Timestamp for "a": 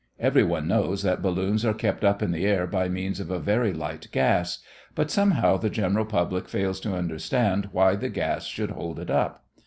3.29-3.37